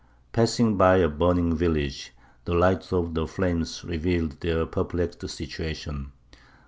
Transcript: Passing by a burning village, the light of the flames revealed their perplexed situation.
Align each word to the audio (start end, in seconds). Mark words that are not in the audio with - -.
Passing 0.31 0.77
by 0.77 0.97
a 0.97 1.07
burning 1.07 1.55
village, 1.55 2.11
the 2.45 2.55
light 2.55 2.91
of 2.91 3.13
the 3.13 3.27
flames 3.27 3.83
revealed 3.83 4.39
their 4.41 4.65
perplexed 4.65 5.29
situation. 5.29 6.11